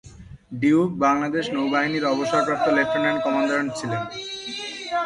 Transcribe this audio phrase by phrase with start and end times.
[0.61, 4.01] Duke Bangladesh নৌবাহিনীর অবসরপ্রাপ্ত lieutenant commander ছিলেন।